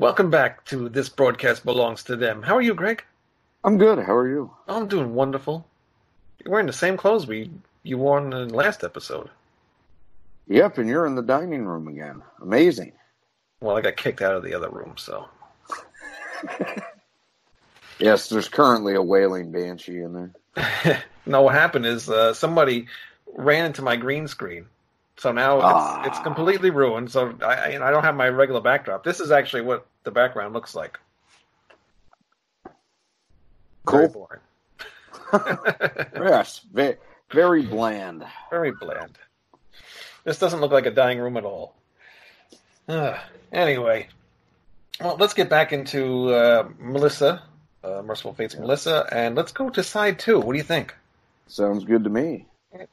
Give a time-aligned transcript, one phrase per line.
[0.00, 2.42] Welcome back to This Broadcast Belongs to Them.
[2.42, 3.04] How are you, Greg?
[3.62, 3.98] I'm good.
[3.98, 4.50] How are you?
[4.66, 5.66] I'm doing wonderful.
[6.42, 7.50] You're wearing the same clothes we
[7.82, 9.28] you wore in the last episode.
[10.48, 12.22] Yep, and you're in the dining room again.
[12.40, 12.92] Amazing.
[13.60, 15.28] Well, I got kicked out of the other room, so.
[17.98, 21.02] yes, there's currently a wailing banshee in there.
[21.26, 22.86] no, what happened is uh, somebody
[23.34, 24.64] ran into my green screen.
[25.18, 26.02] So now it's, Ah.
[26.06, 27.10] it's completely ruined.
[27.10, 29.04] So I, I, I don't have my regular backdrop.
[29.04, 30.98] This is actually what the background looks like.
[33.90, 34.28] Very Cool.
[35.32, 36.06] boring.
[36.14, 36.96] yes, very,
[37.30, 38.24] very bland.
[38.50, 39.18] Very bland.
[40.24, 41.74] This doesn't look like a dying room at all.
[42.88, 43.18] Uh,
[43.52, 44.08] anyway,
[45.00, 47.42] well, let's get back into uh, Melissa,
[47.84, 50.40] uh, Mercyful Fate's Melissa, and let's go to side two.
[50.40, 50.94] What do you think?
[51.46, 52.46] Sounds good to me.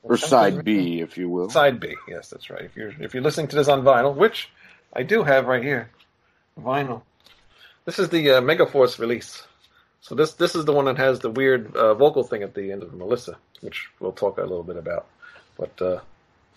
[0.03, 1.50] Or side B, if you will.
[1.50, 1.96] Side B.
[2.07, 2.63] Yes, that's right.
[2.63, 4.50] If you're if you're listening to this on vinyl, which
[4.94, 5.91] I do have right here,
[6.59, 7.01] vinyl.
[7.85, 9.44] This is the uh, Megaforce release.
[10.01, 12.72] So this this is the one that has the weird uh, vocal thing at the
[12.72, 15.07] end of Melissa, which we'll talk a little bit about.
[15.57, 16.00] But uh,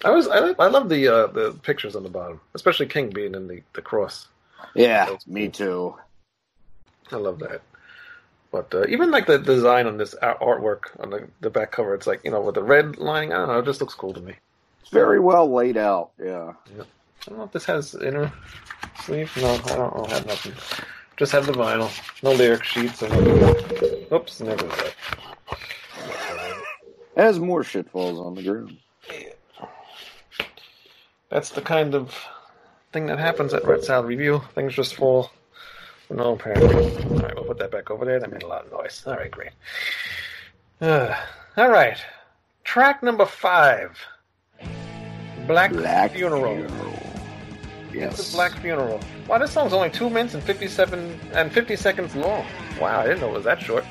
[0.05, 3.35] I was I, I love the uh, the pictures on the bottom, especially King being
[3.35, 4.29] in the, the cross.
[4.75, 5.97] Yeah, me too.
[7.11, 7.63] I love that.
[8.53, 12.07] But uh, even like the design on this artwork on the, the back cover, it's
[12.07, 13.33] like you know with the red lining.
[13.33, 14.35] I don't know, it just looks cool to me.
[14.81, 16.11] It's very well laid out.
[16.23, 16.53] Yeah.
[17.27, 18.33] I don't know if this has inner
[19.05, 19.31] sleeve.
[19.37, 20.53] No, I don't, I don't have nothing.
[21.17, 21.91] Just have the vinyl.
[22.23, 23.03] No lyric sheets.
[23.03, 24.95] Oops, never that.
[27.17, 28.79] As more shit falls on the ground.
[31.29, 32.19] That's the kind of
[32.93, 34.41] thing that happens at Rat Salad Review.
[34.55, 35.31] Things just fall
[36.09, 37.13] for no apparent reason.
[37.13, 38.19] All right, we'll put that back over there.
[38.19, 39.05] That made a lot of noise.
[39.07, 39.53] All right, great.
[40.81, 41.15] Uh,
[41.57, 41.99] all right.
[42.65, 43.99] Track number five.
[45.47, 46.57] Black, Black Funeral.
[46.57, 47.10] Funeral.
[47.93, 49.01] It's a Black Funeral.
[49.29, 52.45] Wow, this song's only two minutes and fifty-seven and fifty seconds long.
[52.81, 53.85] Wow, I didn't know it was that short.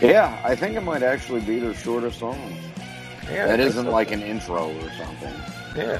[0.00, 2.38] Yeah, I think it might actually be their shortest song.
[3.30, 3.90] Yeah, That isn't so.
[3.90, 5.34] like an intro or something.
[5.76, 5.98] Yeah.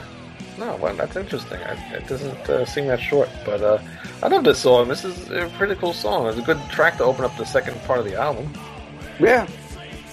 [0.58, 1.58] No, well, that's interesting.
[1.62, 3.78] I, it doesn't uh, seem that short, but uh,
[4.22, 4.88] I love this song.
[4.88, 6.26] This is a pretty cool song.
[6.26, 8.52] It's a good track to open up the second part of the album.
[9.18, 9.46] Yeah.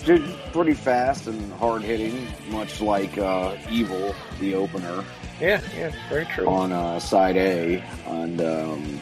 [0.05, 0.23] Dude,
[0.53, 5.03] pretty fast and hard hitting, much like uh, Evil, the opener,
[5.39, 6.47] Yeah, yeah, very true.
[6.47, 7.83] on uh, side A.
[8.07, 8.99] And um,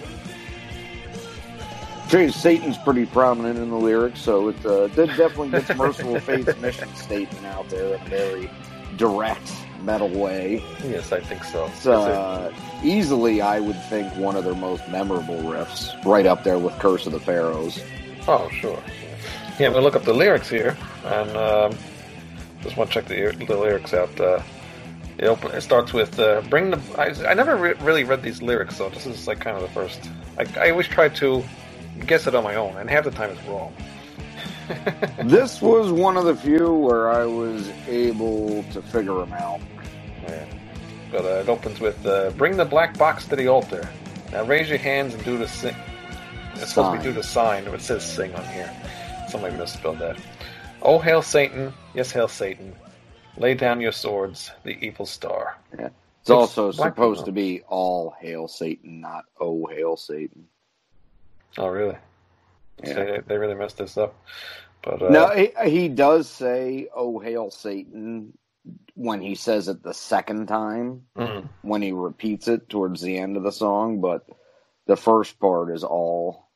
[2.08, 6.94] Jay Satan's pretty prominent in the lyrics, so it uh, definitely gets Mercyful Fate's mission
[6.96, 8.50] statement out there in a very
[8.98, 9.52] direct
[9.82, 10.64] metal way.
[10.84, 11.66] Yes, I think so.
[11.68, 12.52] It's uh,
[12.84, 17.06] easily, I would think, one of their most memorable riffs, right up there with Curse
[17.06, 17.82] of the Pharaohs.
[18.28, 18.82] Oh, sure.
[19.60, 21.78] Yeah, we'll look up the lyrics here, and um,
[22.62, 24.20] just want to check the, the lyrics out.
[24.20, 24.42] Uh,
[25.18, 28.42] it, open, it starts with uh, "Bring the." I, I never re- really read these
[28.42, 30.00] lyrics, so this is like kind of the first.
[30.38, 31.44] I, I always try to
[32.06, 33.74] guess it on my own, and half the time it's wrong.
[35.24, 39.62] This was one of the few where I was able to figure them out.
[40.24, 40.46] Yeah.
[41.12, 43.88] But uh, it opens with uh, "Bring the black box to the altar."
[44.32, 45.76] Now raise your hands and do the sing.
[46.56, 48.72] It's supposed to be do the sign, but it says "sing" on here.
[49.30, 50.18] Somebody misspelled that.
[50.82, 51.74] Oh hail Satan!
[51.94, 52.76] Yes, hail Satan!
[53.38, 55.58] Lay down your swords, the evil star.
[55.78, 55.86] Yeah.
[55.88, 57.26] It's, It's also supposed people.
[57.26, 60.46] to be all hail Satan, not oh hail Satan.
[61.58, 61.98] Oh, really?
[62.84, 62.94] Yeah.
[62.94, 64.16] So they, really messed this up.
[64.82, 68.38] But uh, No, he, he does say "Oh hail Satan"
[68.96, 71.04] when he says it the second time.
[71.18, 71.48] mhm.
[71.62, 74.26] When he repeats it towards the end of the song, but
[74.88, 76.48] the first part is all.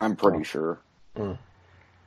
[0.00, 0.42] I'm pretty Oh.
[0.44, 0.78] sure.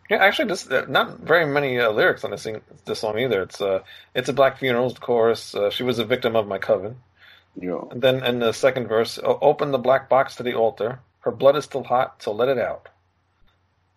[0.09, 3.43] Yeah, actually, this uh, not very many uh, lyrics on this sing, this song either.
[3.43, 3.83] It's uh,
[4.15, 5.53] it's a black funeral chorus.
[5.53, 6.97] Uh, she was a victim of my coven.
[7.55, 10.99] Know, And then in the second verse, open the black box to the altar.
[11.21, 12.87] Her blood is still hot, so let it out.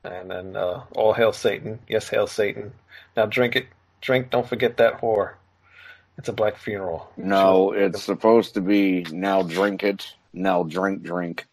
[0.05, 1.79] And then uh, all hail Satan.
[1.88, 2.73] Yes, hail Satan.
[3.17, 3.67] Now drink it.
[4.00, 4.31] Drink.
[4.31, 5.35] Don't forget that whore.
[6.19, 7.11] It's a black funeral.
[7.17, 11.47] no, it's supposed to be now drink it, now drink, drink.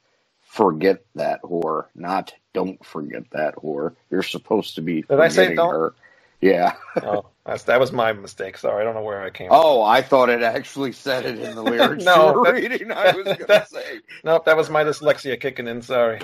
[0.49, 3.95] Forget that whore, not don't forget that whore.
[4.09, 5.03] You're supposed to be.
[5.03, 5.73] Did I say forgetting don't?
[5.73, 5.93] Her.
[6.41, 6.73] Yeah.
[7.03, 8.57] oh, that's, that was my mistake.
[8.57, 9.49] Sorry, I don't know where I came.
[9.51, 12.91] Oh, I thought it actually said it in the lyrics No, that- reading.
[12.91, 13.99] I was going to say.
[14.23, 15.83] Nope, that was my dyslexia kicking in.
[15.83, 16.19] Sorry.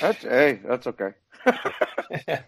[0.00, 1.12] That's, hey, that's okay.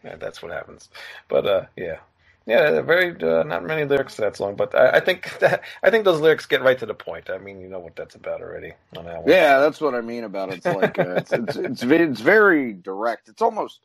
[0.03, 0.91] That's what happens.
[1.29, 1.99] But uh, yeah,
[2.47, 6.05] yeah, very uh, not many lyrics that song, but I, I think that, I think
[6.05, 7.31] those lyrics get right to the point.
[7.31, 9.31] I mean, you know what that's about already on that one.
[9.31, 10.57] Yeah, that's what I mean about it.
[10.59, 13.29] It's like uh, it's, it's it's it's very direct.
[13.29, 13.81] It's almost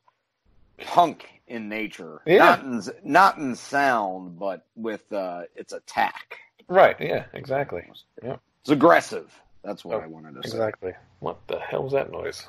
[0.77, 2.37] punk in nature, Yeah.
[2.39, 6.37] not in not in sound, but with uh, its attack.
[6.67, 6.95] Right.
[6.99, 7.25] Yeah.
[7.33, 7.83] Exactly.
[8.23, 8.37] Yeah.
[8.61, 9.33] It's aggressive.
[9.63, 10.55] That's what Oh, I wanted to say.
[10.55, 10.93] Exactly.
[11.19, 12.47] What the hell's that noise?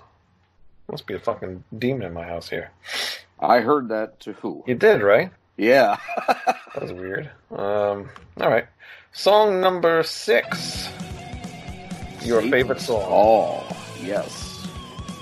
[0.91, 2.71] Must be a fucking demon in my house here.
[3.41, 4.63] I heard that to who?
[4.67, 5.31] You did, right?
[5.61, 5.97] Yeah.
[6.73, 7.29] That was weird.
[7.51, 8.09] Um.
[8.41, 8.67] All right.
[9.13, 10.89] Song number six.
[12.23, 13.03] Your favorite song?
[13.09, 13.67] Oh,
[14.01, 14.69] yes.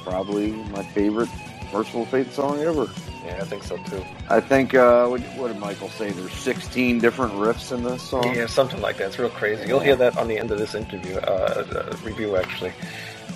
[0.04, 1.30] Probably my favorite
[1.72, 2.86] Mercyful Fate song ever.
[3.24, 4.04] Yeah, I think so too.
[4.28, 6.10] I think, uh, what, what did Michael say?
[6.10, 8.34] There's 16 different riffs in this song.
[8.34, 9.08] Yeah, something like that.
[9.08, 9.66] It's real crazy.
[9.66, 12.72] You'll hear that on the end of this interview, uh, uh, review actually.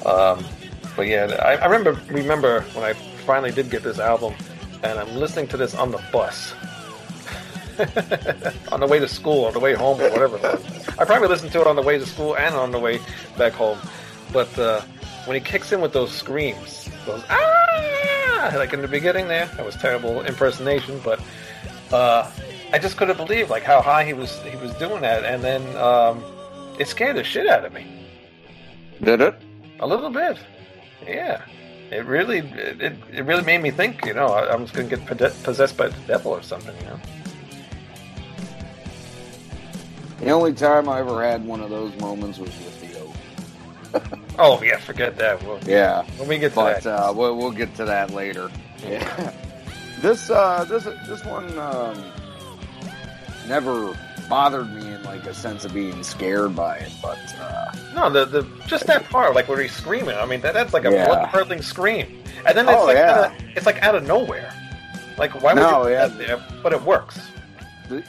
[0.05, 0.45] Um,
[0.97, 2.93] but yeah, I, I remember remember when I
[3.25, 4.35] finally did get this album,
[4.83, 6.55] and I'm listening to this on the bus,
[8.73, 10.39] on the way to school, on the way home, or whatever.
[10.99, 13.01] I probably listened to it on the way to school and on the way
[13.37, 13.79] back home.
[14.33, 14.83] But uh,
[15.25, 19.65] when he kicks in with those screams, those ah, like in the beginning there, that
[19.65, 21.21] was terrible impersonation, but
[21.93, 22.31] uh,
[22.73, 25.77] I just couldn't believe like how high he was he was doing that, and then
[25.77, 26.25] um,
[26.79, 27.87] it scared the shit out of me
[29.03, 29.35] Did it?
[29.81, 30.39] a little bit.
[31.07, 31.43] Yeah,
[31.91, 34.07] it really it, it, really made me think.
[34.07, 36.75] You know, I, I was going to get possessed by the devil or something.
[36.79, 37.01] You know.
[40.23, 44.19] The only time I ever had one of those moments was with the oath.
[44.39, 45.43] Oh yeah, forget that.
[45.43, 46.05] Well, Yeah.
[46.17, 48.51] when we get to But that, uh, we'll, we'll get to that later.
[48.83, 49.31] Yeah.
[50.01, 52.03] this uh, this this one um,
[53.47, 53.95] never
[54.31, 58.25] bothered me in like a sense of being scared by it, but uh, no, the
[58.25, 60.17] the just that part, like where he's screaming.
[60.17, 61.07] I mean, that that's like a Yeah.
[61.07, 62.07] blood curdling scream,
[62.47, 63.29] and then it's Oh, like yeah.
[63.37, 64.53] kinda- it's like out of nowhere.
[65.19, 66.06] Like why would No, you put yeah.
[66.06, 66.44] that there?
[66.63, 67.20] But it works.
[67.91, 68.03] the,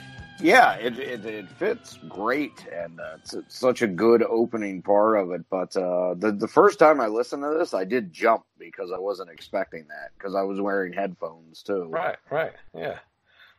[0.43, 5.17] yeah, it, it it fits great, and uh, it's, it's such a good opening part
[5.17, 5.41] of it.
[5.49, 8.99] But uh, the the first time I listened to this, I did jump because I
[8.99, 11.87] wasn't expecting that because I was wearing headphones too.
[11.89, 12.99] Right, right, yeah.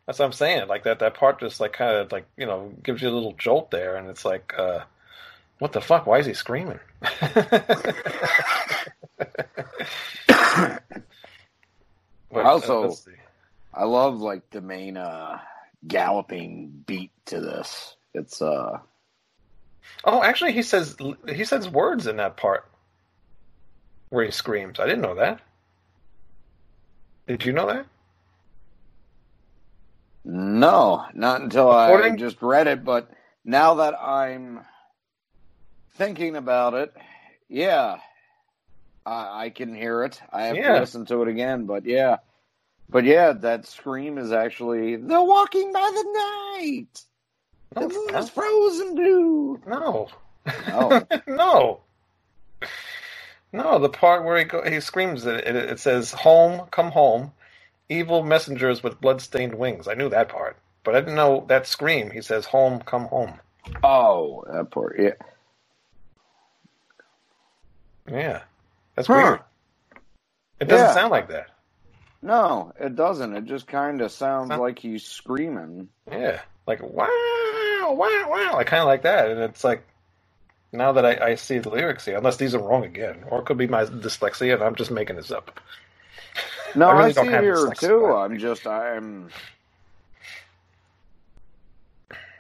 [0.07, 0.69] That's what I'm saying.
[0.69, 3.33] Like that, that part just like kind of like you know gives you a little
[3.33, 4.81] jolt there, and it's like, uh,
[5.59, 6.07] what the fuck?
[6.07, 6.81] Why is he screaming?
[12.35, 12.97] But, uh, Also-.
[13.73, 15.39] I love like the main uh,
[15.87, 17.97] galloping beat to this.
[18.15, 18.79] It's uh
[20.05, 20.97] oh, actually, he says
[21.29, 22.69] he says words in that part
[24.11, 24.79] where he screams.
[24.81, 25.41] I didn't know that.
[27.27, 27.87] Did you know that?
[30.25, 32.85] no, not until I just read it.
[32.85, 33.11] But
[33.45, 34.61] now that I'm
[35.97, 36.95] thinking about it,
[37.49, 37.99] yeah,
[39.05, 40.21] I, I can hear it.
[40.33, 40.73] I have Yeah.
[40.73, 42.19] to listen to it again, but yeah,
[42.89, 47.03] but yeah, that scream is actually the walking by the night.
[47.77, 49.61] No, The it's moon is frozen blue.
[49.67, 50.09] no,
[50.71, 51.07] Oh.
[51.27, 51.81] no,
[53.53, 53.79] no.
[53.79, 55.57] The part where he go, he screams it, it.
[55.57, 57.33] It says, "Home, come home,
[57.89, 62.11] evil messengers with blood-stained wings." I knew that part, but I didn't know that scream.
[62.11, 63.41] He says, "Home, come home."
[63.83, 64.97] Oh, that part.
[64.99, 65.15] Yeah.
[68.11, 68.43] Yeah,
[68.97, 69.15] That's Huh.
[69.15, 69.41] weird.
[70.61, 70.93] It doesn't Yeah.
[70.93, 71.49] sound like that.
[72.25, 73.37] No, it doesn't.
[73.37, 74.59] It just kind of sounds Huh.
[74.59, 75.91] like he's screaming.
[76.11, 77.07] Yeah, like wow,
[77.93, 78.55] wow, wow.
[78.57, 79.85] I kind of like that, and it's like
[80.73, 83.45] now that I, I see the lyrics here, unless these are wrong again, or it
[83.47, 85.61] could be my dyslexia, and I'm just making this up.
[86.75, 87.89] No, I I, see don't have here dyslexia.
[87.89, 88.07] too.
[88.07, 89.29] I'm just I'm.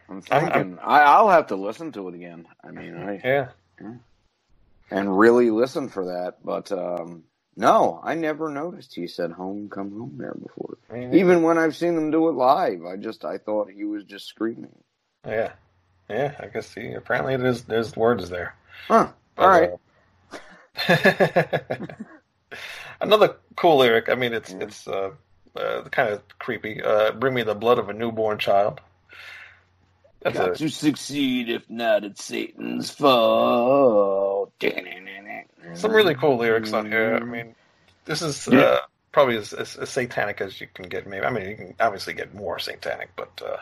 [0.09, 2.47] I'm I'm- thinking I, I'll have to listen to it again.
[2.63, 3.49] I mean, I Yeah,
[4.91, 6.37] and really listen for that.
[6.45, 7.25] But um
[7.57, 10.77] no, I never noticed he said "home, come home" there before.
[11.15, 14.27] Even when I've seen them do it live, I just I thought he was just
[14.27, 14.75] screaming.
[15.27, 15.53] yeah,
[16.09, 16.35] yeah.
[16.39, 16.93] I guess see.
[16.93, 18.55] Apparently, there's there's words there.
[18.89, 19.09] Huh?
[19.39, 19.71] All right.
[20.89, 21.59] uh,
[23.01, 24.09] Another cool lyric.
[24.09, 24.59] I mean, it's Yeah.
[24.63, 25.11] it's uh,
[25.57, 26.83] uh, kind of creepy.
[26.83, 28.81] Uh, Bring me the blood of a newborn child.
[30.23, 34.53] That's Got a, to succeed, if not, it's Satan's fault.
[35.75, 37.17] Some really cool lyrics on here.
[37.17, 37.55] I mean,
[38.05, 38.61] this is Yeah.
[38.61, 38.79] uh,
[39.13, 41.07] probably as, as, as satanic as you can get.
[41.07, 43.57] Maybe I mean, you can obviously get more satanic, but uh,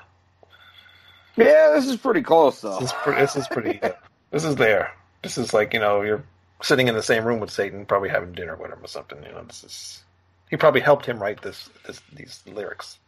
[1.37, 2.79] yeah, this is pretty close though.
[2.81, 3.21] this is pretty.
[3.21, 3.83] This is pretty.
[3.83, 3.93] Uh,
[4.31, 4.93] this is there.
[5.23, 6.25] This is like you know you're
[6.63, 9.23] sitting in the same room with Satan, probably having dinner with him or something.
[9.23, 10.05] You know, this is.
[10.51, 12.99] He probably helped him write this, this these lyrics.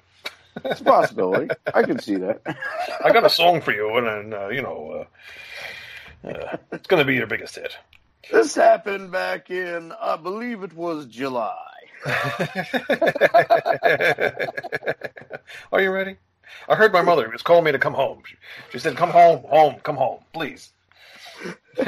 [0.64, 1.48] It's a possibility.
[1.74, 2.40] I can see that.
[3.04, 5.04] I got a song for you, and then uh, you know,
[6.24, 7.76] uh, uh, it's going to be your biggest hit.
[8.30, 11.56] This happened back in, I believe it was July.
[15.72, 16.16] Are you ready?
[16.68, 18.22] I heard my mother was calling me to come home.
[18.26, 18.36] She,
[18.72, 20.70] she said, "Come home, home, come home, please."
[21.78, 21.84] uh,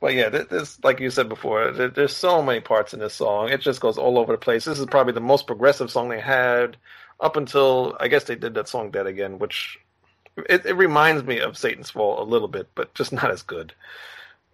[0.00, 3.14] but yeah, th- this, like you said before, there, there's so many parts in this
[3.14, 3.48] song.
[3.48, 4.64] It just goes all over the place.
[4.64, 6.76] This is probably the most progressive song they had
[7.20, 9.78] up until I guess they did that song "Dead Again," which
[10.36, 13.72] it, it reminds me of Satan's Fall a little bit, but just not as good.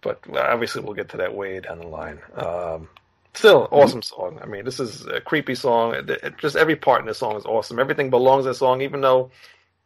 [0.01, 2.19] But obviously, we'll get to that way down the line.
[2.35, 2.87] Um,
[3.33, 4.39] still, awesome song.
[4.41, 5.95] I mean, this is a creepy song.
[5.95, 7.79] It, it- just every part in this song is awesome.
[7.79, 9.31] Everything belongs in the song, even though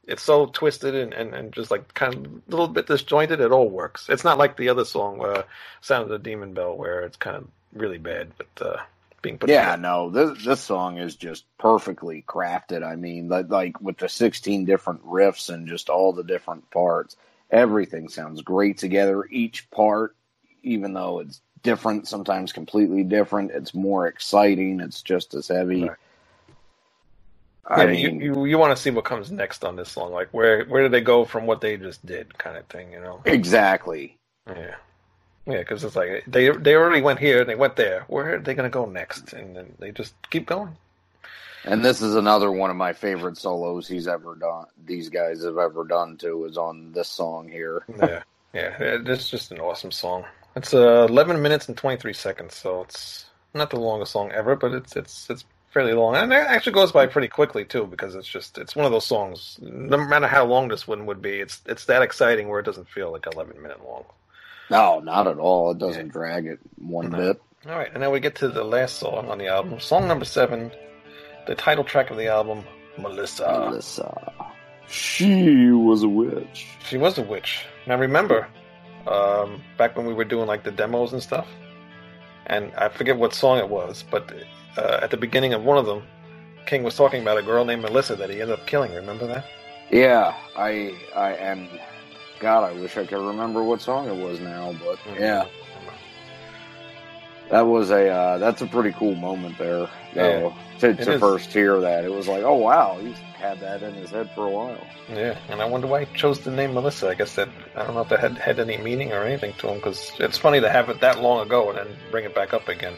[0.08, 3.40] it's so twisted and, and, and just like kind of a little bit disjointed.
[3.40, 4.10] It all works.
[4.10, 5.46] It's not like the other song, where
[5.82, 8.78] "Sound of the Demon Bell," where it's kind of really bad, but uh,
[9.22, 9.78] being put Yeah, together.
[9.78, 12.86] no, this this song is just perfectly crafted.
[12.86, 17.16] I mean, like, with the 16 different riffs and just all the different parts,
[17.50, 19.25] everything sounds great together.
[19.32, 20.16] Each part,
[20.63, 24.80] even though it's different, sometimes completely different, it's more exciting.
[24.80, 25.90] It's just as heavy.
[25.90, 25.98] Right.
[27.66, 30.12] I Yeah, mean, you, you you want to see what comes next on this song,
[30.12, 33.00] like where where did they go from what they just did, kind of thing, you
[33.01, 33.25] know?
[33.25, 34.18] exactly.
[34.48, 34.75] Yeah,
[35.46, 38.06] yeah, because it's like they they already went here and they went there.
[38.08, 39.34] Where are they going to go next?
[39.34, 40.76] And then they just keep going.
[41.64, 44.66] And this is another one of my favorite solos he's ever done.
[44.86, 46.46] These guys have ever done too.
[46.46, 47.84] Is on this song here.
[48.00, 50.26] Yeah, yeah, it- it's just an awesome song.
[50.58, 54.74] It's uh, 11 minutes and 23 seconds, so it's not the longest song ever, but
[54.74, 58.28] it's it's it's fairly long, and it actually goes by pretty quickly too, because it's
[58.28, 59.58] just it's one of those songs.
[59.62, 62.90] No matter how long this one would be, it's it's that exciting where it doesn't
[62.90, 64.04] feel like 11 minute long.
[64.72, 65.72] No, not at all.
[65.72, 67.18] It doesn't drag it one No.
[67.18, 67.42] bit.
[67.68, 70.25] All right, and then we get to the last song on the album, song number
[70.25, 70.72] seven,
[71.46, 72.63] the title track of the album,
[72.98, 73.68] Melissa.
[73.70, 74.34] Melissa.
[74.88, 76.68] She was a witch.
[76.88, 77.66] She was a witch.
[77.86, 78.48] Now remember,
[79.08, 81.48] um, back when we were doing like the demos and stuff,
[82.48, 84.34] and I forget what song it was, but
[84.78, 86.01] uh, at the beginning of one of them,
[86.66, 88.96] King was talking about a girl named Melissa that he ended up killing.
[88.96, 89.46] Remember that?
[89.92, 91.70] Yeah, I, I, and
[92.42, 95.46] God, I wish I could remember what song it was now, but yeah,
[97.52, 99.88] that was a, uh, that's a pretty cool moment there.
[100.16, 103.94] though, to, to first hear that, it was like, oh wow, he's had that in
[103.94, 104.88] his head for a while.
[105.14, 107.10] Yeah, and I wonder why he chose the name Melissa.
[107.10, 109.68] I guess that I don't know if that had had any meaning or anything to
[109.68, 112.54] him, because it's funny to have it that long ago and then bring it back
[112.54, 112.96] up again,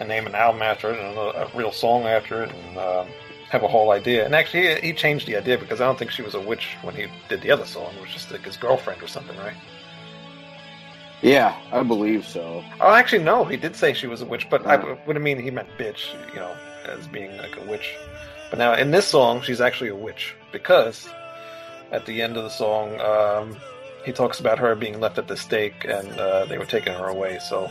[0.00, 3.08] and name an album after it and a, a real song after it, and um,
[3.52, 4.24] have a whole idea.
[4.24, 6.74] And actually, he, he changed the idea because I don't think she was a witch
[6.80, 7.92] when he did the other song.
[7.96, 9.54] It was just like his girlfriend or something, right?
[11.20, 12.64] Yeah, I believe so.
[12.80, 15.38] Oh, actually, no, he did say she was a witch, but I would have mean
[15.38, 16.56] he meant bitch, you know,
[16.86, 17.94] as being like a witch.
[18.50, 21.06] But now in this song, she's actually a witch because
[21.92, 23.56] at the end of the song, um,
[24.04, 27.06] he talks about her being left at the stake and uh, they were taking her
[27.06, 27.38] away.
[27.38, 27.70] So,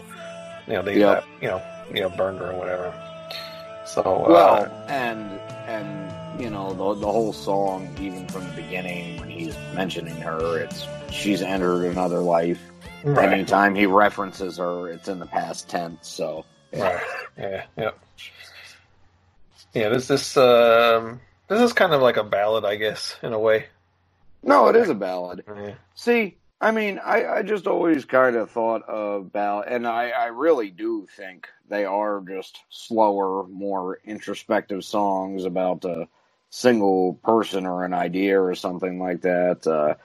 [0.68, 1.18] you know, they, Yep.
[1.18, 1.62] uh, you know,
[1.94, 2.94] you know, burned her or whatever.
[3.86, 9.20] So, Well, uh, and and you know the the whole song, even from the beginning
[9.20, 12.60] when he's mentioning her, it's she's entered another life.
[13.04, 16.08] right, Anytime he references her, it's in the past tense.
[16.08, 17.02] So right,
[17.38, 17.92] yeah, yeah,
[19.74, 19.90] yeah.
[19.90, 23.66] This this um, this is kind of like a ballad, I guess, in a way.
[24.44, 25.44] no, it is a ballad.
[25.48, 25.74] Yeah.
[25.96, 30.70] See, I mean, I, I just always kind of thought about, and I, I really
[30.70, 36.08] do think they are just slower, more introspective songs about a
[36.52, 39.66] single person or an idea or something like that.
[39.66, 39.96] Uh,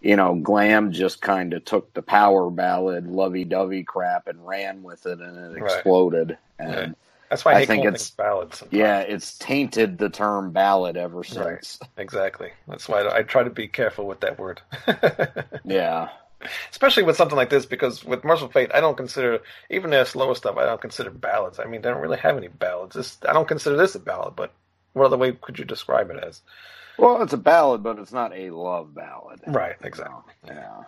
[0.00, 4.82] you know, Glam just kind of took the power ballad, lovey dovey crap and ran
[4.82, 5.76] with it and it Right.
[5.76, 6.36] exploded.
[6.58, 6.96] And.
[7.30, 8.58] That's why I, I think it's- ballads.
[8.58, 8.76] sometimes.
[8.78, 11.26] yeah, it's tainted the term ballad ever Right.
[11.64, 11.78] since.
[11.96, 12.50] exactly.
[12.68, 14.60] That's why I, try to be careful with that word.
[15.64, 16.08] Yeah.
[16.70, 20.34] Especially with something like this, because with Mercyful Fate, I don't consider even their slower
[20.34, 20.56] stuff.
[20.56, 21.60] I don't consider ballads.
[21.60, 22.96] I mean, they don't really have any ballads.
[22.96, 24.52] This, I don't consider this a ballad, but
[24.94, 26.40] what other way could you describe it as?
[26.98, 29.40] Well, it's a ballad, but it's not a love ballad.
[29.46, 30.32] Right, exactly.
[30.46, 30.84] Yeah.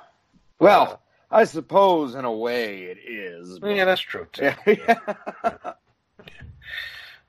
[0.58, 0.82] Well,
[1.30, 3.58] uh, I suppose in a way it is.
[3.58, 4.52] but- Yeah, that's true too.
[4.66, 5.72] Yeah.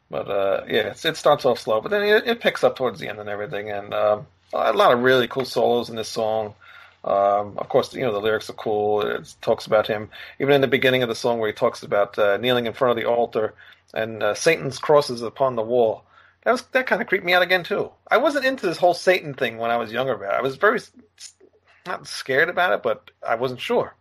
[0.10, 3.08] But uh, yeah, it starts off slow, but then it, it picks up towards the
[3.10, 6.54] end and everything, and um, a lot of really cool solos in this song.
[7.04, 9.02] Um, of course, you know the lyrics are cool.
[9.02, 10.10] It talks about him
[10.40, 12.98] even in the beginning of the song where he talks about uh, kneeling in front
[12.98, 13.56] of the altar
[13.94, 16.04] and uh, Satan's crosses upon the wall.
[16.44, 17.92] That was that kind of creeped me out again too.
[18.10, 20.13] I wasn't into this whole Satan thing when I was younger.
[20.13, 20.34] About.
[20.34, 20.80] I was very
[21.86, 23.96] not scared about it, but I wasn't sure.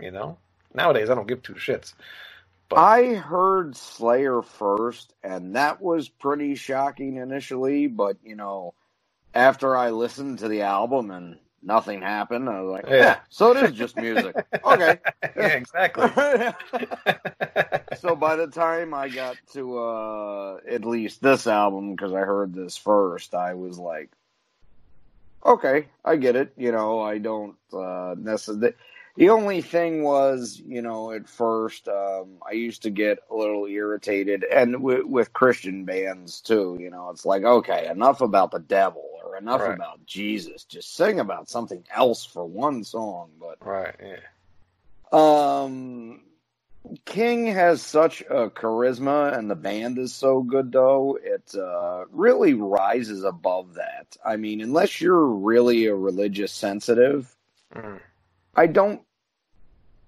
[0.00, 0.38] You know,
[0.74, 1.94] nowadays I don't give two shits.
[2.76, 7.86] I heard Slayer first, and that was pretty shocking initially.
[7.86, 8.74] But you know,
[9.34, 12.96] after I listened to the album and nothing happened, I was like, Yeah.
[12.96, 14.98] "Yeah, so it is just music." okay.
[15.36, 16.08] yeah, exactly.
[17.94, 22.54] so by the time I got to uh at least this album because I heard
[22.54, 24.10] this first, I was like,
[25.44, 26.52] okay, I get it.
[26.56, 28.74] You know, I don't uh necessarily.
[29.16, 33.66] The only thing was, you know, at first, um, I used to get a little
[33.66, 36.76] irritated, and w- with Christian bands too.
[36.80, 39.74] You know, it's like, okay, enough about the devil or enough Right.
[39.74, 40.64] about Jesus.
[40.64, 43.30] Just sing about something else for one song.
[43.38, 43.94] But right.
[44.02, 44.16] Yeah.
[45.12, 46.22] um,
[47.04, 52.54] King has such a charisma, and the band is so good, though it uh, really
[52.54, 54.16] rises above that.
[54.24, 57.34] I mean, unless you're really a religious sensitive,
[57.74, 58.00] Mm.
[58.56, 59.02] I don't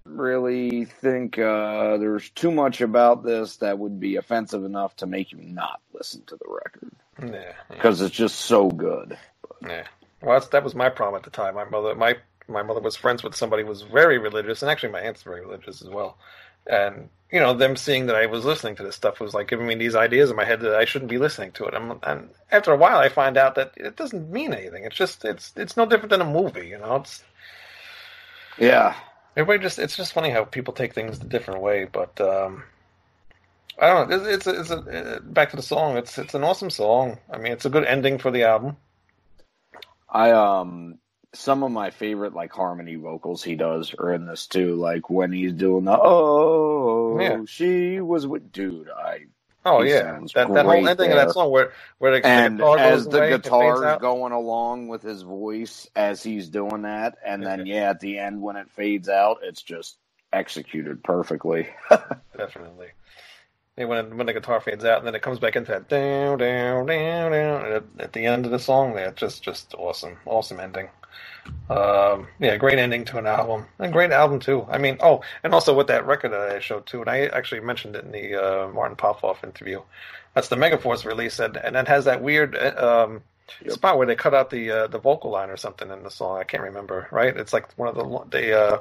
[0.05, 5.31] really think uh, there's too much about this that would be offensive enough to make
[5.31, 7.31] you not listen to the record Yeah.
[7.31, 7.53] yeah.
[7.69, 9.17] because it's just so good.
[9.61, 9.83] Yeah.
[10.21, 11.55] Well, that's, that was my problem at the time.
[11.55, 12.17] My mother, my
[12.49, 15.41] my mother was friends with somebody who was very religious, and actually my aunt's very
[15.41, 16.17] religious as well.
[16.65, 19.67] And you know, them seeing that I was listening to this stuff was like giving
[19.67, 21.73] me these ideas in my head that I shouldn't be listening to it.
[21.73, 24.85] And, and after a while, I find out that it doesn't mean anything.
[24.85, 26.67] It's just it's it's no different than a movie.
[26.67, 27.23] You know, it's
[28.57, 28.95] Yeah,
[29.35, 31.85] everybody just it's just funny how people take things a different way.
[31.85, 32.63] But um,
[33.79, 34.15] I don't know.
[34.29, 35.97] It's it's, a, it's a, uh, back to the song.
[35.97, 37.19] It's it's an awesome song.
[37.31, 38.77] I mean, it's a good ending for the album.
[40.09, 40.99] I um
[41.33, 44.75] some of my favorite like harmony vocals he does are in this too.
[44.75, 47.41] Like when he's doing the oh Yeah.
[47.45, 48.89] she was with dude.
[48.89, 49.25] I
[49.67, 52.57] Oh He yeah, that that whole ending of that song where where the, the and
[52.57, 54.01] guitar as the away, it fades guitar's out.
[54.01, 58.41] going along with his voice as he's doing that, and then yeah, at the end
[58.41, 59.97] when it fades out, it's just
[60.31, 61.67] executed perfectly.
[62.37, 62.87] definitely.
[63.77, 66.87] When when the guitar fades out and then it comes back into that down down
[66.87, 70.89] down down at, at the end of the song, there, just just awesome, awesome ending.
[71.69, 74.65] Um, yeah, great ending to an album, and great album too.
[74.69, 77.61] I mean, oh, and also with that record that I showed too, and I actually
[77.61, 79.81] mentioned it in the uh, Martin Popoff interview.
[80.33, 83.21] That's the Megaforce release, and and it has that weird uh, um,
[83.61, 83.71] Yep.
[83.71, 86.37] spot where they cut out the uh, the vocal line or something in the song.
[86.37, 87.07] I can't remember.
[87.11, 87.35] Right?
[87.35, 88.79] It's like one of the the uh,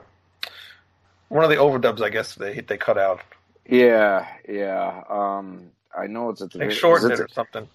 [1.28, 3.20] one of the overdubs, I guess they they cut out.
[3.68, 5.02] Yeah, yeah.
[5.08, 7.68] Um, I know it's at the They very- shortened it or something.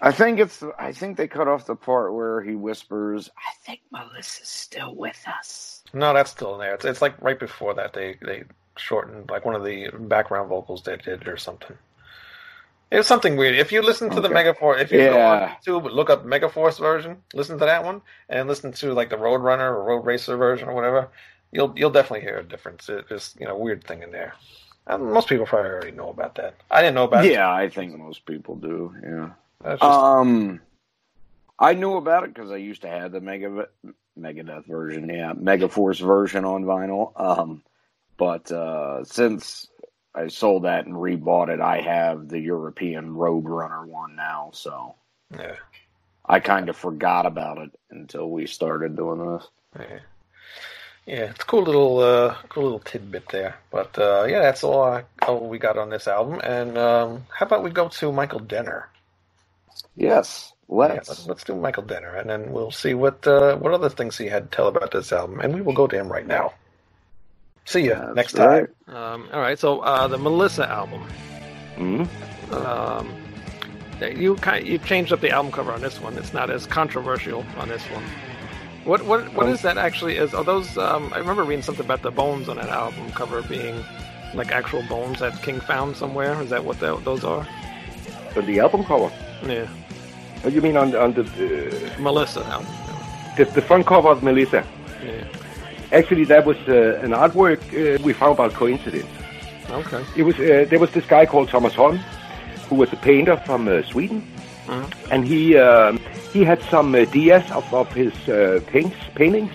[0.00, 0.62] I think it's.
[0.78, 5.22] I think they cut off the part where he whispers, "I think Melissa's still with
[5.26, 6.74] us." No, that's still in there.
[6.74, 8.44] It's, it's like right before that they they
[8.76, 11.78] shortened like one of the background vocals they did or something.
[12.90, 13.54] It was something weird.
[13.56, 14.52] If you listen to the Okay.
[14.52, 18.48] Megaforce, if you go on YouTube, look up Megaforce version, listen to that one, and
[18.48, 21.08] listen to like the Roadrunner or Road Racer version or whatever,
[21.52, 22.86] you'll you'll definitely hear a difference.
[22.90, 24.34] It, there's you know weird thing in there.
[24.86, 26.54] And most people probably already know about that.
[26.70, 27.32] I didn't know about it.
[27.32, 28.94] Yeah, I think most people do.
[29.02, 29.30] Yeah.
[29.72, 30.60] Just, Um,
[31.58, 33.68] I knew about it because I used to have the Mega
[34.18, 37.18] Megadeth version, yeah, Megaforce version on vinyl.
[37.20, 37.62] Um,
[38.16, 39.66] but uh, since
[40.14, 44.50] I sold that and rebought it, I have the European Roadrunner one now.
[44.52, 44.94] So
[45.32, 45.56] yeah,
[46.24, 49.48] I kind of forgot about it until we started doing this.
[49.78, 49.98] yeah,
[51.06, 51.30] yeah.
[51.30, 53.56] It's a cool little uh, cool little tidbit there.
[53.70, 56.40] But uh, yeah, that's all, I, all we got on this album.
[56.42, 58.88] And um, how about we go to Michael Denner?
[59.96, 60.94] Yes, Let's.
[60.94, 64.18] Yeah, let's, let's do Michael Denner, and then we'll see what uh, what other things
[64.18, 66.54] he had to tell about this album, and we will go to him right now.
[67.64, 68.66] See you That's next right.
[68.86, 68.96] time.
[68.96, 71.06] Um, all right, so uh, the Melissa album.
[71.76, 72.52] Mhm.
[72.52, 73.14] Um,
[74.00, 76.18] you kind you've changed up the album cover on this one.
[76.18, 78.04] It's not as controversial on this one.
[78.86, 80.16] What what what is that actually?
[80.16, 80.78] Is are those?
[80.78, 83.76] Um, I remember reading something about the bones on that album cover being
[84.32, 86.40] like actual bones that King found somewhere.
[86.40, 87.44] Is that what tho- those are?
[88.36, 89.10] On the album cover.
[89.44, 89.66] Yeah,
[90.42, 92.68] What you mean on on the uh, Melissa album.
[93.36, 94.64] the, the front cover of Melissa?
[95.04, 95.24] Yeah.
[95.92, 99.10] Actually, that was uh, an artwork uh, we found by coincidence.
[99.70, 100.02] Okay.
[100.16, 101.98] It was uh, there was this guy called Thomas Holm,
[102.68, 104.22] who was a painter from uh, Sweden,
[104.66, 104.84] Mhm.
[105.12, 106.00] and he um,
[106.32, 109.52] he had some uh, ideas of, of his uh, paints paintings,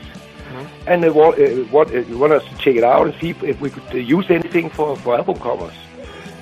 [0.88, 3.44] and uh, wa- uh, what uh, wanted us to check it out and see if,
[3.44, 5.74] if we could uh, use anything for, for album covers.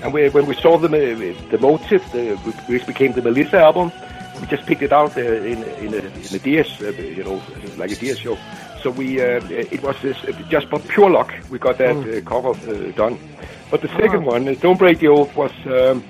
[0.01, 2.35] And we, when we saw the uh, the motive, the,
[2.67, 3.91] which became the Melissa album,
[4.39, 6.39] we just picked it out uh, in in a, in a
[6.81, 7.41] uh, you know,
[7.77, 8.37] like a Diaz show.
[8.81, 10.17] So we uh, it was this,
[10.49, 13.17] just by pure luck we got that uh, cover uh, done.
[13.71, 15.51] But the second one, Don't Break the Oath, was.
[15.65, 16.03] Um,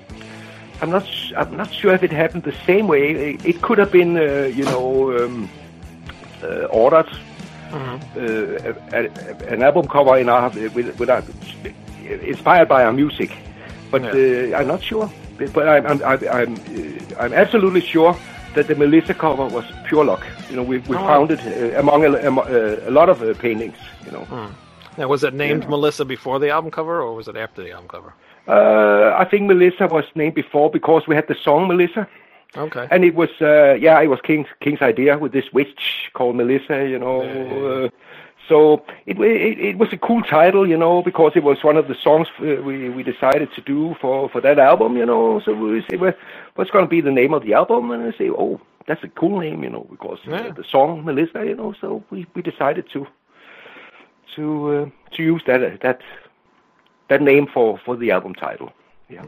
[0.82, 1.06] I'm not.
[1.38, 3.38] I'm not sure if it happened the same way.
[3.44, 5.50] It, could have been, uh, you know, um,
[6.44, 7.08] uh, ordered
[8.16, 11.24] uh, a, a, an album cover in our with, with our,
[12.24, 13.32] inspired by our music,
[13.92, 15.10] but uh, I'm not sure.
[15.54, 18.16] But I'm I'm I'm, I'm, uh, I'm absolutely sure
[18.56, 20.26] that the Melissa cover was pure luck.
[20.50, 21.06] You know, we we Oh.
[21.08, 23.78] found it uh, among a, uh, a lot of uh, paintings.
[24.06, 24.26] You know,
[25.00, 27.88] Now, was it named Melissa before the album cover, or was it after the album
[27.88, 28.14] cover?
[28.48, 32.08] uh, I think Melissa was named before because we had the song Melissa.
[32.58, 32.88] Okay.
[32.92, 36.78] And it was, uh, yeah, it was King's King's idea with this witch called Melissa,
[36.94, 37.22] you know.
[37.22, 37.90] Uh,
[38.50, 41.88] so it, it it was a cool title, you know, because it was one of
[41.88, 45.40] the songs uh, we we decided to do for for that album, you know.
[45.46, 46.14] So we say, well,
[46.56, 47.92] what's going to be the name of the album?
[47.92, 50.48] And I say, oh, that's a cool name, you know, because Yeah.
[50.48, 51.74] uh, the song Melissa, you know.
[51.80, 53.06] So we we decided to
[54.36, 54.46] to
[54.92, 56.02] uh, to use that uh, that
[57.10, 58.72] that name for for the album title.
[59.10, 59.24] Yeah.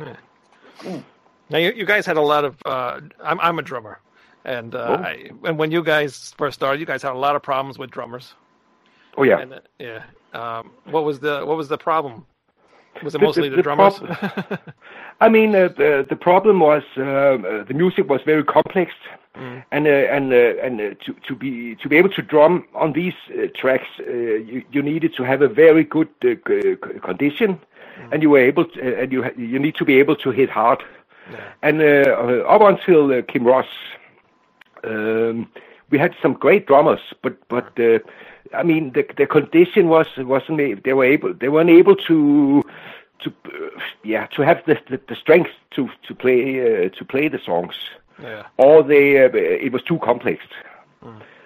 [1.49, 2.55] Now, you, you guys had a lot of.
[2.65, 3.99] Uh, I'm I'm a drummer,
[4.45, 5.03] and uh, Oh.
[5.03, 7.91] I, and when you guys first started, you guys had a lot of problems with
[7.91, 8.33] drummers.
[9.17, 9.39] Oh yeah.
[9.39, 12.25] And uh, yeah, um, what was the what was the problem?
[13.03, 13.99] Was it The- mostly the- the, drummers?
[15.21, 18.93] I mean, uh, the the problem was the music was very complex,
[19.35, 22.93] and uh, and uh, and uh, to to be to be able to drum on
[22.93, 26.35] these uh, tracks, uh, you you needed to have a very good uh,
[26.99, 27.59] condition,
[28.11, 30.49] and you were able to, and you ha- you need to be able to hit
[30.49, 30.83] hard,
[31.61, 33.67] and uh, uh, up until uh, Kim Ruzz,
[34.83, 35.49] um,
[35.89, 37.99] we had some great drummers, but but uh,
[38.53, 42.63] I mean the the condition was wasn't they were able they weren't able to
[43.19, 47.27] to uh, yeah to have the, the, the strength to to play uh, to play
[47.29, 47.75] the songs
[48.21, 48.43] yeah.
[48.57, 50.43] or they uh, it was too complex.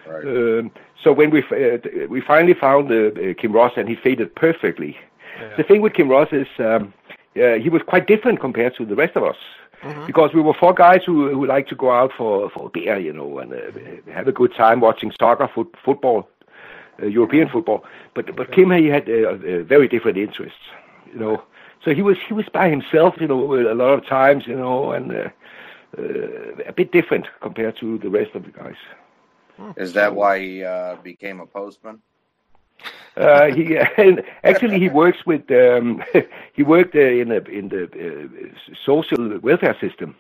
[0.07, 0.23] Right.
[0.23, 0.71] Um,
[1.03, 4.97] so when we uh, we finally found uh, Kim Ruzz and he faded perfectly.
[5.39, 5.55] Yeah.
[5.57, 6.93] The thing with Kim Ruzz is um,
[7.35, 9.38] uh, he was quite different compared to the rest of us.
[9.83, 10.05] Mm-hmm.
[10.05, 13.13] Because we were four guys who who like to go out for for beer, you
[13.13, 16.27] know, and uh, have a good time watching soccer, foot, football,
[17.01, 17.83] uh, European football.
[18.13, 20.65] But but Kim he had uh, uh, very different interests,
[21.11, 21.43] you know.
[21.83, 24.91] So he was he was by himself, you know, a lot of times, you know,
[24.91, 25.31] and
[26.67, 28.75] a bit different compared to the rest of the guys.
[29.77, 32.01] Is that why he uh, became a postman?
[33.15, 33.77] Uh, he
[34.43, 36.03] actually he works with um,
[36.53, 40.15] he worked uh, in a, in the uh, social welfare system,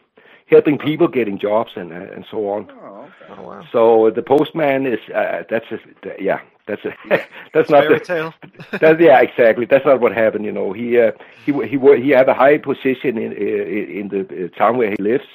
[0.47, 2.71] helping people getting jobs and uh, and so on.
[2.81, 3.41] Oh, okay.
[3.41, 3.67] Oh wow.
[3.71, 5.79] So the postman is uh, that's a,
[6.19, 6.95] yeah that's a
[7.53, 8.33] that's not Fairy the, tale.
[8.79, 9.65] that, yeah, exactly.
[9.65, 10.45] That's not what happened.
[10.45, 11.11] You know, he uh,
[11.45, 14.97] he he he had a high position in in in the uh, town where he
[15.01, 15.27] lives,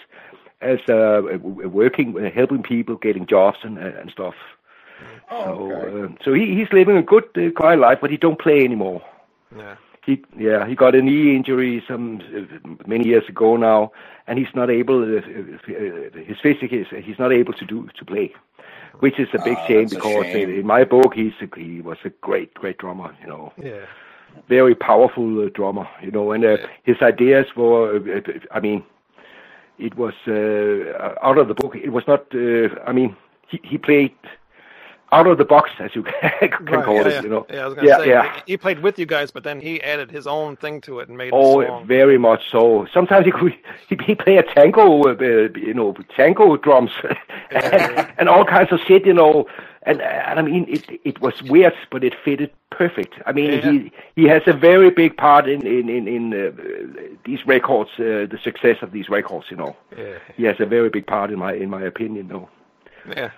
[0.60, 4.34] as uh, working, uh, helping people, getting jobs and uh, and stuff.
[5.30, 6.04] Oh, So okay.
[6.04, 9.02] uh, so he he's living a good uh, quiet life, but he don't play anymore.
[9.56, 9.76] Yeah.
[10.04, 13.92] He yeah he got a knee injury some uh, many years ago now,
[14.26, 15.02] and he's not able.
[15.02, 18.32] Uh, uh, his physique is he's not able to do to play,
[19.00, 20.50] which is a big Ah, shame because shame.
[20.50, 23.14] In, my book he's a, he was a great great drummer.
[23.20, 23.86] You know Yeah.
[24.48, 28.20] very powerful uh, drummer, you know, and uh, his ideas were, uh,
[28.52, 28.84] I mean,
[29.80, 31.74] it was uh, out of the book.
[31.76, 33.16] It was not, uh, I mean,
[33.48, 34.14] he, he played
[35.12, 37.22] out of the box, as you can Right, call yeah, it, yeah.
[37.22, 37.46] you know.
[37.50, 38.40] Yeah, I was gonna yeah, say yeah.
[38.46, 41.18] he- played with you guys, but then he added his own thing to it and
[41.18, 42.86] made Oh, very much so.
[42.94, 43.52] Sometimes he could
[43.88, 45.16] he, he play a tango, uh,
[45.56, 46.92] you know, tango drums
[47.50, 49.46] and, and all kinds of shit, you know.
[49.84, 53.14] And and I mean it it was weird, but it fitted perfect.
[53.26, 53.70] I mean Yeah.
[53.72, 56.50] he he has a very big part in in in, in uh,
[57.24, 59.46] these records, uh, the success of these records.
[59.50, 60.18] You know, Yeah.
[60.36, 62.28] he has a very big part in my in my opinion.
[62.28, 62.48] though.
[63.16, 63.30] Yeah.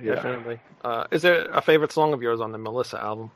[0.00, 0.14] yeah.
[0.16, 0.58] Definitely.
[0.84, 3.30] Uh, is there a favorite song of yours on the Melissa album?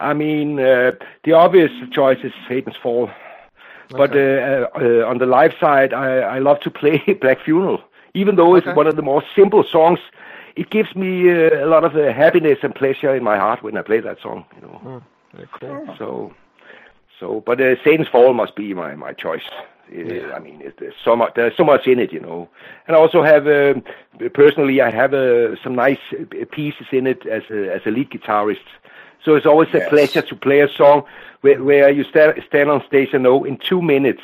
[0.00, 0.92] I mean, uh,
[1.24, 3.10] the obvious choice is Satan's Fall.
[3.90, 7.80] But uh, uh, uh, on the live side, I, I love to play Black Funeral.
[8.14, 8.76] Even though it's Okay.
[8.76, 9.98] one of the more simple songs,
[10.62, 13.76] it gives me uh, a lot of uh, happiness and pleasure in my heart when
[13.76, 14.44] I play that song.
[14.56, 15.02] You know.
[15.34, 15.94] Very cool.
[15.98, 16.34] So,
[17.20, 19.48] so, but uh, Satan's Fall must be my my choice.
[19.52, 20.36] Uh, Yeah.
[20.36, 22.48] I mean, it, there's so much there's so much in it, you know.
[22.86, 23.82] And I also have um
[24.42, 28.10] personally, I have uh, some nice uh, pieces in it as a as a lead
[28.10, 28.68] guitarist.
[29.24, 31.02] So it's always a pleasure to play a song
[31.42, 34.22] where, where you stand stand on stage and know in two minutes.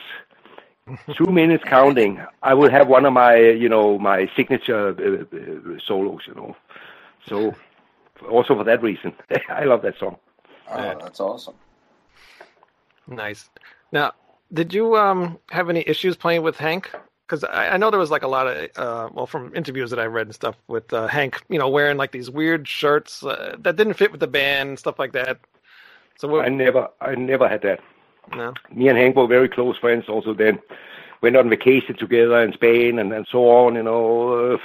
[1.16, 5.78] Two minutes counting, I will have one of my, you know, my signature uh, uh,
[5.86, 6.54] solos, you know.
[7.26, 7.54] So,
[8.30, 9.14] also for that reason,
[9.48, 10.18] I love that song.
[10.70, 11.54] Oh, that's awesome.
[13.06, 13.48] Nice.
[13.92, 14.12] Now,
[14.52, 16.90] did you um have any issues playing with Hank?
[17.26, 19.98] Because I, I know there was like a lot of uh well from interviews that
[19.98, 23.56] I read and stuff with uh, Hank, you know, wearing like these weird shirts uh,
[23.60, 25.38] that didn't fit with the band and stuff like that.
[26.18, 26.44] So what?
[26.44, 27.80] I never, I never had that.
[28.34, 28.54] No.
[28.72, 30.08] Me and Hank were very close friends.
[30.08, 30.58] Also, then
[31.20, 33.74] went on vacation together in Spain and, and so on.
[33.74, 34.58] You know,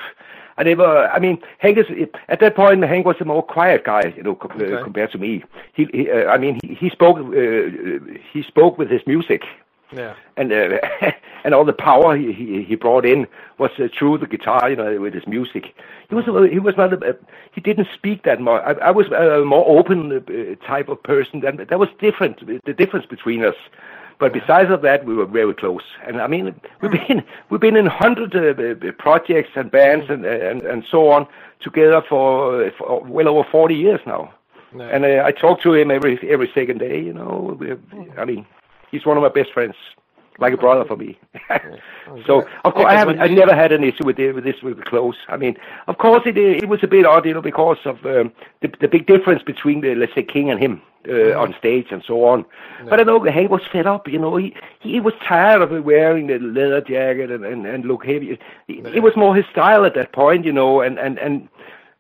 [0.58, 1.08] I never.
[1.08, 1.86] I mean, Hank is
[2.28, 2.84] at that point.
[2.84, 4.14] Hank was a more quiet guy.
[4.16, 4.84] You know, Okay.
[4.84, 5.44] compared to me.
[5.74, 7.18] He, he uh, I mean, he, he spoke.
[7.18, 9.44] Uh, he spoke with his music.
[9.92, 10.16] Yeah.
[10.38, 10.78] and uh,
[11.44, 14.76] and all the power he, he he brought in was uh, through the guitar, you
[14.76, 15.76] know, with his music.
[16.10, 17.18] He was a, he was not a,
[17.52, 18.64] he didn't speak that much.
[18.66, 21.40] I, I was a more open uh, type of person.
[21.42, 22.46] That that was different.
[22.66, 23.56] The difference between us.
[24.20, 25.84] But besides of that, we were very close.
[26.06, 30.26] And I mean, we've been we've been in hundred uh, uh, projects and bands and,
[30.26, 31.26] and and so on
[31.62, 34.34] together for, for well over forty years now.
[34.78, 34.84] Yeah.
[34.84, 37.02] And uh, I talk to him every every second day.
[37.02, 37.72] You know, we,
[38.18, 38.46] I mean,
[38.92, 39.76] he's one of my best friends,
[40.40, 41.18] like a brother for me.
[42.26, 43.20] so of course, I haven't.
[43.20, 45.18] I never had an issue with the, with this with the clothes.
[45.28, 48.32] I mean, of course, it it was a bit odd, you know, because of um,
[48.62, 50.82] the the big difference between the let's say King and him.
[51.06, 51.40] Uh, Mm-hmm.
[51.40, 52.44] on stage and so on,
[52.90, 54.10] but I know Hank was fed up.
[54.10, 58.06] You know, he he was tired of wearing the leather jacket and and, and look
[58.06, 58.32] heavy.
[58.32, 61.48] It, it was more his style at that point, you know, and and and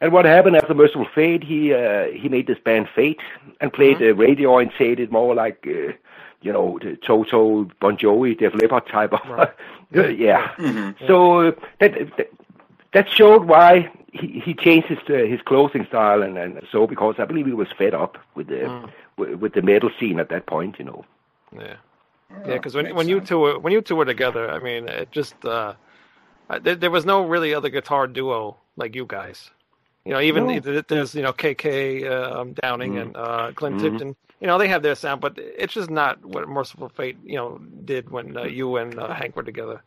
[0.01, 3.21] and what happened after Mercyful Fate, he uh, he made this band Fate
[3.61, 5.93] and played uh, radio orientated, more like uh,
[6.41, 9.21] you know the Toto, Bon Jovi, Def Leppard type of.
[9.29, 9.47] Uh,
[10.07, 10.55] yeah.
[11.07, 12.29] So uh, that, that
[12.93, 17.15] that showed why he he changed his uh, his clothing style and and so because
[17.19, 20.45] I believe he was fed up with the with, with the metal scene at that
[20.45, 21.05] point, you know.
[21.53, 21.75] Yeah.
[22.45, 25.11] Yeah, because when when you two were when you two were together, I mean, it
[25.11, 25.73] just uh,
[26.49, 29.49] uh, there, there was no really other guitar duo like you guys.
[30.05, 30.59] You know, even No.
[30.87, 34.15] there's you know KK um, Downing and uh, Glenn Tipton.
[34.39, 37.59] You know, they have their sound, but it's just not what Mercyful Fate you know
[37.85, 39.81] did when uh, you and uh, Hank were together.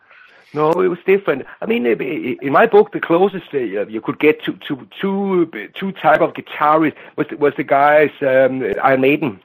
[0.55, 1.47] No, it was different.
[1.63, 4.87] I mean, i- i- in my book, the closest uh, you could get to to
[5.01, 9.41] two two type of guitarists was was the guys um, Iron Maiden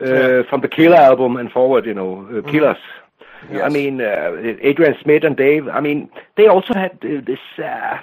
[0.00, 0.42] uh, Yeah.
[0.42, 1.86] from the Killer album and forward.
[1.86, 2.82] You know, uh, Killers.
[3.50, 3.72] I Yes.
[3.72, 5.66] mean, uh, Adrian Smith and Dave.
[5.68, 7.98] I mean, they also had uh, this uh,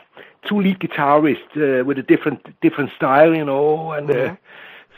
[0.47, 3.35] two lead guitarists uh, with a different different style.
[3.35, 4.35] You know, and uh,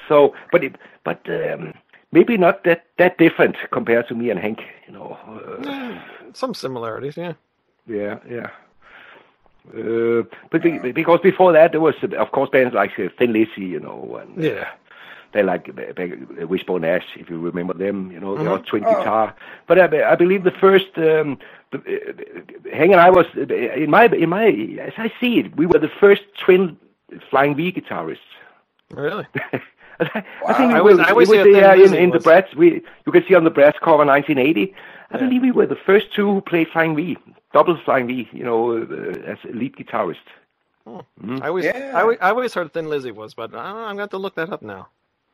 [0.08, 1.74] so, but it, but um,
[2.12, 4.60] maybe not that that different compared to me and Hank.
[4.88, 5.18] You know.
[5.28, 6.00] Uh,
[6.34, 7.34] Some similarities, yeah.
[7.88, 8.50] yeah, yeah.
[9.78, 13.32] Uh, but be, because before that there was, uh, of course, bands like uh, Thin
[13.34, 14.68] Lizzy, you know, and Yeah.
[15.34, 16.04] they like uh,
[16.44, 18.52] uh, Wishbone Ash, if you remember them, you know, they Mhm.
[18.52, 19.36] all twin guitar.
[19.68, 21.38] But I, I believe the first, um,
[21.72, 24.46] the, uh, Hank and I was uh, in my in my
[24.80, 26.78] as I see it, we were the first twin
[27.30, 28.20] Flying V guitarists.
[28.92, 29.26] Really?
[30.00, 30.58] I think Wow.
[30.58, 32.16] we I were, always- I always we were hear Thin there in, Lizzy in the
[32.16, 32.56] was- brass.
[32.56, 34.74] We you can see on the brass cover 1980.
[35.12, 35.18] I Yeah.
[35.26, 37.18] believe we were the first two who played Flying V,
[37.54, 38.28] double Flying V.
[38.32, 40.26] You know, uh, as a lead guitarist.
[40.88, 41.92] I always, Yeah.
[41.96, 44.18] I, always, I always heard Thin Lizzy was, but I, I'm going to have to
[44.18, 44.88] look that up now.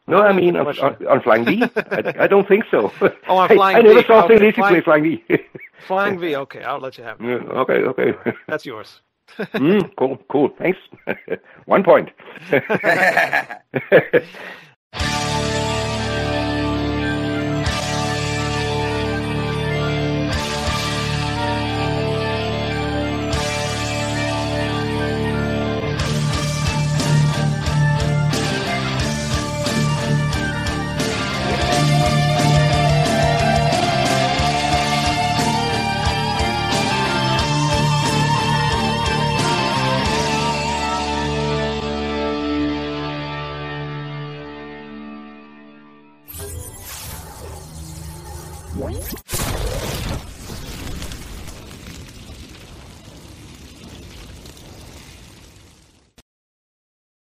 [0.07, 0.85] No, I mean on, Question.
[0.85, 1.63] on, on Flying V.
[1.75, 2.91] I, I don't think so.
[3.27, 4.07] Oh, on I- Flying I, never V.
[4.07, 5.23] saw Okay, Thin Flying- play Flying V.
[5.87, 7.25] Flying V, okay, I'll let you have it.
[7.25, 8.13] Yeah, okay, okay.
[8.47, 9.01] That's yours.
[9.37, 10.49] mm, cool, cool.
[10.57, 10.79] Thanks.
[11.65, 12.09] One point.